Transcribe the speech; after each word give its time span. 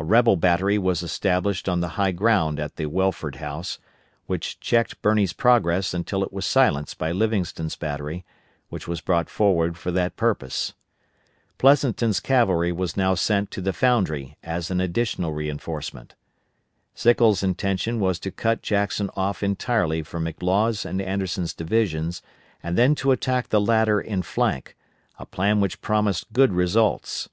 A 0.00 0.04
rebel 0.04 0.34
battery 0.34 0.78
was 0.78 1.00
established 1.00 1.68
on 1.68 1.78
the 1.78 1.90
high 1.90 2.10
ground 2.10 2.58
at 2.58 2.74
the 2.74 2.86
Welford 2.86 3.36
House, 3.36 3.78
which 4.26 4.58
checked 4.58 5.00
Birney's 5.00 5.32
progress 5.32 5.94
until 5.94 6.24
it 6.24 6.32
was 6.32 6.44
silenced 6.44 6.98
by 6.98 7.12
Livingston's 7.12 7.76
battery, 7.76 8.24
which 8.68 8.88
was 8.88 9.00
brought 9.00 9.30
forward 9.30 9.78
for 9.78 9.92
that 9.92 10.16
purpose. 10.16 10.72
Pleansonton's 11.56 12.18
cavalry 12.18 12.72
was 12.72 12.96
now 12.96 13.14
sent 13.14 13.52
to 13.52 13.60
the 13.60 13.72
Foundry 13.74 14.36
as 14.42 14.72
an 14.72 14.80
additional 14.80 15.32
reinforcement. 15.32 16.16
Sickles' 16.92 17.44
intention 17.44 18.00
was 18.00 18.18
to 18.18 18.32
cut 18.32 18.62
Jackson 18.62 19.08
off 19.14 19.40
entirely 19.40 20.02
from 20.02 20.24
McLaws' 20.24 20.84
and 20.84 21.00
Anderson's 21.00 21.54
divisions, 21.54 22.22
and 22.60 22.76
then 22.76 22.96
to 22.96 23.12
attack 23.12 23.50
the 23.50 23.60
latter 23.60 24.00
in 24.00 24.22
flank, 24.22 24.76
a 25.20 25.24
plan 25.26 25.60
which 25.60 25.80
promised 25.80 26.32
good 26.32 26.52
results. 26.52 27.28